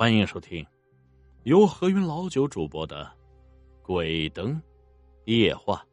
[0.00, 0.66] 欢迎收听
[1.42, 3.04] 由何云老九主播的
[3.82, 4.58] 《鬼灯
[5.26, 5.84] 夜话》。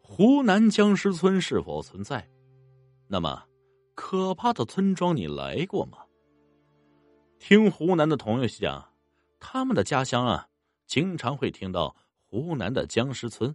[0.00, 2.26] 湖南僵尸村是否存在？
[3.08, 3.44] 那么
[3.94, 5.98] 可怕的村庄你来过吗？
[7.38, 8.90] 听湖南的朋友讲，
[9.38, 10.48] 他们的家乡啊，
[10.86, 11.94] 经常会听到
[12.26, 13.54] 湖南的僵尸村。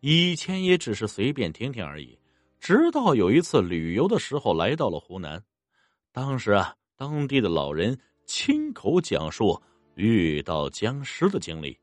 [0.00, 2.18] 以前也只是随便听听而已。
[2.58, 5.44] 直到有一次旅游的时候来到了湖南，
[6.10, 6.74] 当时啊，
[7.04, 9.60] 当地的老人亲口讲述
[9.94, 11.78] 遇到僵尸的经历。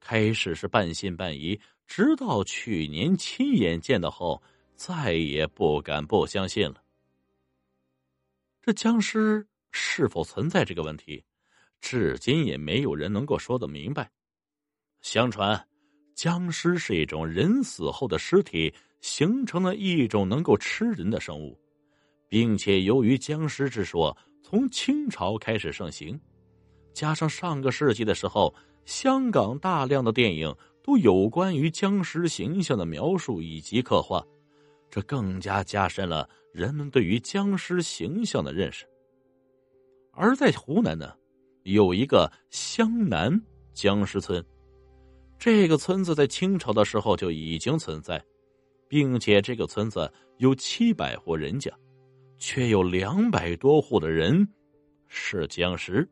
[0.00, 4.42] 开始是半信半疑，直到去年亲眼见到后，
[4.74, 6.82] 再也不敢不相信了。
[8.62, 11.22] 这僵尸是否存在这个问题，
[11.78, 14.10] 至今也没有人能够说得明白。
[15.02, 15.62] 相传，
[16.14, 18.72] 僵尸是一种人死后的尸体。
[19.02, 21.58] 形成了一种能够吃人的生物，
[22.32, 26.18] 并且由于僵尸之说从清朝开始盛行，
[26.94, 28.54] 加上上个世纪的时候，
[28.86, 34.24] 香港大量的电影都有关于僵尸形象的描述以及刻画，
[34.90, 38.86] 这更加加深了人们对于僵尸形象的认识。
[40.12, 41.14] 而在湖南呢，
[41.64, 43.38] 有一个湘南
[43.74, 44.42] 僵尸村，
[45.38, 48.24] 这个村子在清朝的时候就已经存在。
[48.88, 51.70] 并且这个村子有七百户人家，
[52.42, 54.48] 却有两百多户的人
[55.06, 56.06] 是僵尸。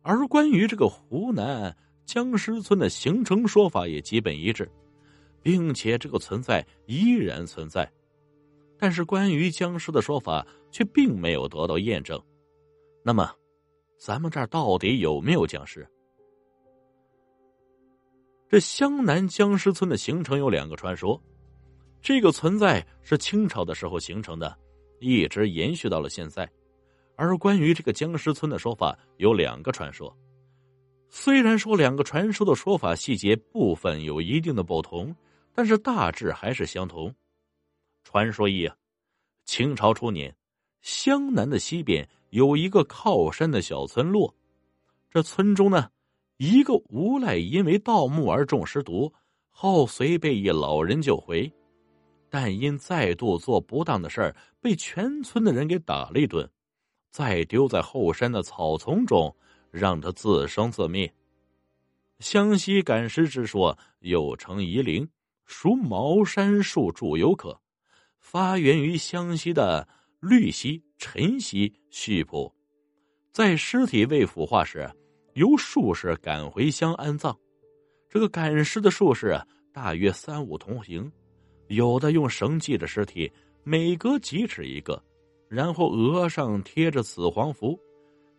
[0.00, 4.66] 而关于这个湖南僵尸村的形成说法也基本一致，
[5.42, 7.92] 并且这个存在依然存在。
[8.78, 12.18] 但是关于僵尸的说法却并没有得到验证。
[13.04, 13.30] 那么，
[13.98, 15.86] 咱们这儿到底有没有僵尸？
[18.48, 21.22] 这湘南僵尸村的形成有两个传说。
[22.00, 24.58] 这个存在是清朝的时候形成的，
[25.02, 26.48] 一直延续到了现在。
[27.16, 30.16] 而关于这个僵尸村的说法有两个传说，
[31.10, 35.14] 虽然说两个传说的说法细节部分有一定的不同，
[35.52, 37.14] 但是大致还是相同。
[38.02, 38.68] 传说一，
[39.44, 40.34] 清朝初年，
[40.80, 44.34] 湘南的西边有一个靠山的小村落，
[45.10, 45.90] 这村中呢，
[46.38, 49.12] 一个无赖因为盗墓而中尸毒，
[49.50, 51.52] 后随被一老人救回。
[52.32, 56.48] 但因再度做不当的事儿，被全村的人给打了一顿，
[57.10, 59.36] 再丢在后山的草丛中，
[59.70, 61.12] 让他自生自灭。
[62.20, 65.06] 湘西赶尸之说又称夷陵，
[65.44, 67.60] 属茅山术著有可，
[68.18, 69.86] 发源于湘西的
[70.18, 72.50] 绿溪、陈溪、溆浦。
[73.30, 74.90] 在尸体未腐化时，
[75.34, 77.38] 由术士赶回乡安葬。
[78.08, 79.38] 这个赶尸的术士
[79.70, 81.12] 大约三五同行。
[81.72, 83.32] 有的用绳系着尸体，
[83.64, 85.02] 每隔几尺一个，
[85.48, 87.78] 然后额上贴着死黄符。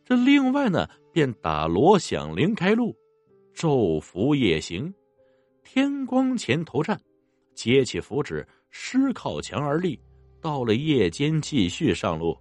[0.06, 2.96] 这另外呢，便打锣响铃开路，
[3.56, 4.94] 昼伏夜行，
[5.64, 7.00] 天光前头站，
[7.56, 10.00] 接起符纸，尸靠墙而立。
[10.40, 12.38] 到了夜间，继续上路。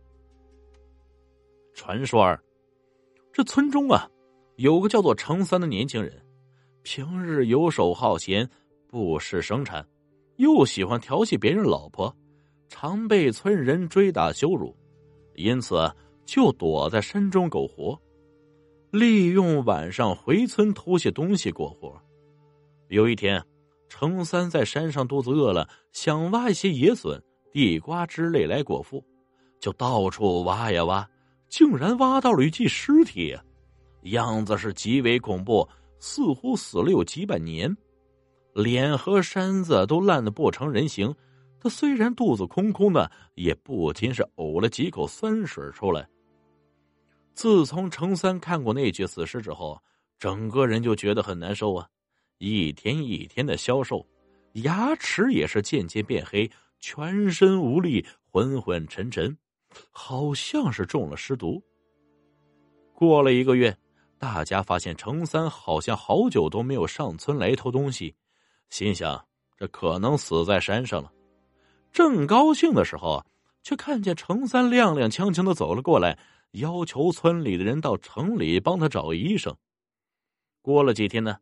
[1.73, 2.39] 传说二，
[3.33, 4.07] 这村中啊，
[4.57, 6.23] 有个叫做程三的年轻人，
[6.83, 8.47] 平日游手好闲，
[8.89, 9.87] 不事生产。
[10.43, 12.13] 又喜欢调戏别人老婆，
[12.69, 14.77] 常被村人追打羞辱，
[15.37, 15.89] 因此
[16.27, 17.97] 就躲在山中苟活，
[18.91, 21.97] 利用晚上回村偷些东西过活。
[22.89, 23.41] 有一天，
[23.89, 27.23] 程三在山上肚子饿了，想挖一些野笋、
[27.53, 29.01] 地瓜之类来果腹，
[29.61, 31.09] 就到处挖呀挖，
[31.49, 33.33] 竟然挖到了一具尸体，
[34.03, 35.69] 样子是极为恐怖，
[36.01, 37.73] 似乎死了有几百年。
[38.55, 41.15] 脸和身子都烂得不成人形，
[41.59, 46.09] 他虽然肚子空空的，也不禁是呕了几口酸水出来。
[47.35, 49.81] 自从程三看过那具死尸之后，
[50.19, 51.89] 整个人就觉得很难受啊，
[52.39, 54.07] 一天一天的消瘦，
[54.53, 59.35] 牙齿也是渐渐变黑，全身无力，昏昏沉沉，
[59.91, 61.63] 好像是中了尸毒。
[62.93, 63.77] 过了一个月，
[64.19, 68.15] 大家发现程三好像好久都没有上村来偷东西。
[68.73, 69.23] 心想，
[69.59, 71.13] 这可能死在山上了。
[71.93, 73.23] 正高兴的时候，
[73.63, 76.19] 却看见程三踉踉跄跄的走了过来，
[76.53, 79.55] 要求村里的人到城里帮他找医生。
[80.63, 81.37] 过了几天呢，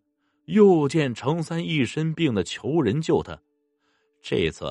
[0.47, 3.38] 又见程三一身病的求人救他。
[4.21, 4.67] 这次，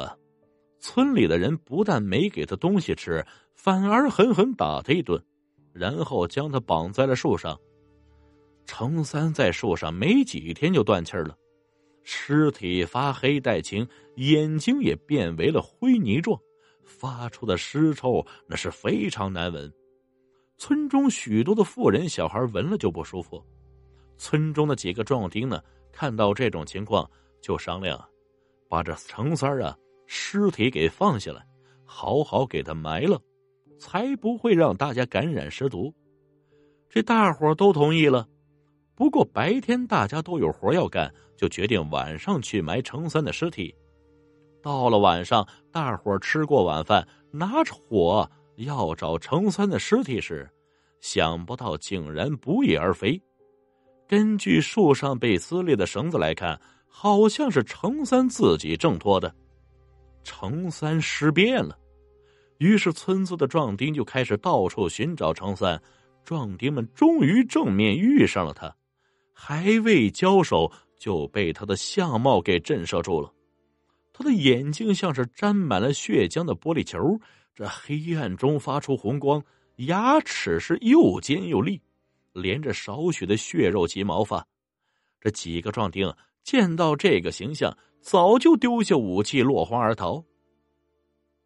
[0.82, 3.26] 村里的人不但没给他东西吃，
[3.56, 5.18] 反而狠狠打他一顿，
[5.72, 7.58] 然后将他绑在了树上。
[8.66, 11.38] 程三在树上没几天就断气了。
[12.04, 16.40] 尸体发黑带青，眼睛也变为了灰泥状，
[16.84, 19.72] 发出的尸臭那是非常难闻。
[20.58, 23.44] 村中许多的妇人小孩闻了就不舒服。
[24.18, 25.62] 村中的几个壮丁呢，
[25.92, 27.10] 看到这种情况，
[27.42, 28.04] 就商量，
[28.68, 31.46] 把这程三儿啊尸体给放下来，
[31.86, 33.22] 好好给他埋了，
[33.78, 35.94] 才不会让大家感染尸毒。
[36.90, 38.28] 这大伙都同意了。
[39.00, 43.74] 不过白天大家都有活要干，就决定晚上去埋程三的尸体。
[44.62, 50.46] 到了晚上，大伙吃过晚饭，拿着火要找程三的尸体时，
[51.00, 53.18] 想不到竟然不翼而飞。
[54.06, 59.34] 根据树上被撕裂的绳子来看，好像是程三自己挣脱的。
[60.26, 61.80] 程三尸变了，
[62.58, 65.82] 于是村子的壮丁就开始到处寻找程三。
[66.26, 68.76] 壮丁们终于正面遇上了他。
[69.42, 73.34] 还未交手，就被他的相貌给震慑住了。
[74.12, 77.18] 他的眼睛像是沾满了血浆的玻璃球，
[77.56, 79.42] 这黑暗中发出红光；
[79.78, 81.82] 牙齿是又尖又利，
[82.34, 84.46] 连着少许的血肉及毛发。
[85.22, 86.14] 这几个壮丁
[86.44, 90.22] 见到这个形象，早就丢下武器，落荒而逃。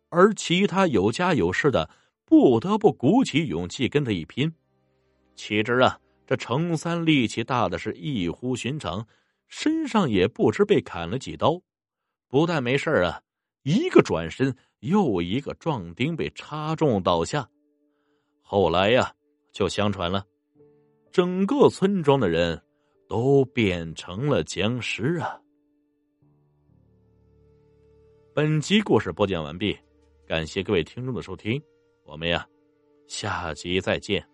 [0.10, 1.88] 而其他有家有室的，
[2.26, 4.52] 不得不鼓起勇气跟他一拼。
[5.36, 6.00] 岂知啊！
[6.26, 9.06] 这程三力气大的是异乎寻常，
[9.48, 11.62] 身上也不知被砍了几刀，
[12.30, 13.22] 不但没事啊，
[13.64, 17.48] 一个转身，又一个壮丁被插中倒下。
[18.42, 19.14] 后来呀，
[19.52, 20.26] 就相传了，
[21.12, 22.62] 整个村庄的人
[23.08, 25.40] 都变成了僵尸啊。
[28.34, 29.78] 本集故事播讲完毕，
[30.26, 31.62] 感谢各位听众的收听，
[32.06, 32.48] 我们呀，
[33.08, 34.33] 下集再见。